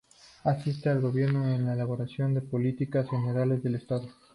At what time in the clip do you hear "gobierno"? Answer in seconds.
0.99-1.47